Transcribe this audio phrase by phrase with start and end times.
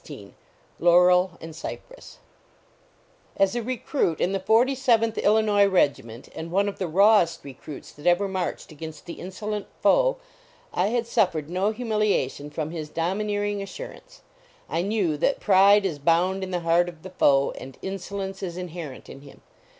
[0.03, 0.33] 205
[0.83, 2.17] LAUREL AND CYPRESS
[3.39, 7.91] XVI a recruit in the Forty seventh Illinois regiment, and one of the rawest recruits
[7.91, 10.17] that ever marched against the insolent foe,
[10.73, 14.23] I had suffered no humiliation from his domineering assur ance.
[14.67, 18.57] I knew that pride is bound in the heart of the foe, and insolence is
[18.57, 19.41] in herent in him.